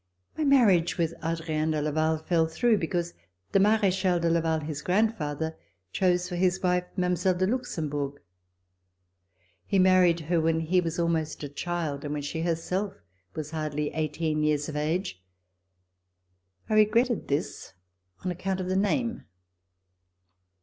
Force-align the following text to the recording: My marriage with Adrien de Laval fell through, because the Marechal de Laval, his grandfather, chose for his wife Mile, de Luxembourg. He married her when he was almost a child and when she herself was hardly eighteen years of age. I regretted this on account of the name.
My 0.35 0.43
marriage 0.43 0.97
with 0.97 1.13
Adrien 1.23 1.69
de 1.69 1.79
Laval 1.79 2.17
fell 2.17 2.47
through, 2.47 2.79
because 2.79 3.13
the 3.51 3.59
Marechal 3.59 4.19
de 4.19 4.31
Laval, 4.31 4.61
his 4.61 4.81
grandfather, 4.81 5.55
chose 5.93 6.27
for 6.27 6.35
his 6.35 6.59
wife 6.63 6.85
Mile, 6.97 7.13
de 7.13 7.45
Luxembourg. 7.45 8.17
He 9.67 9.77
married 9.77 10.21
her 10.21 10.41
when 10.41 10.61
he 10.61 10.81
was 10.81 10.97
almost 10.97 11.43
a 11.43 11.49
child 11.49 12.03
and 12.03 12.13
when 12.15 12.23
she 12.23 12.41
herself 12.41 12.95
was 13.35 13.51
hardly 13.51 13.93
eighteen 13.93 14.41
years 14.41 14.67
of 14.67 14.75
age. 14.75 15.23
I 16.67 16.73
regretted 16.73 17.27
this 17.27 17.73
on 18.25 18.31
account 18.31 18.59
of 18.59 18.69
the 18.69 18.75
name. 18.77 19.25